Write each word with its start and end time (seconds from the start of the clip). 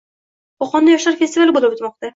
Qo‘qonda 0.63 0.95
yoshlar 0.97 1.21
festivali 1.23 1.59
bo‘lib 1.59 1.79
o‘tmoqda 1.79 2.07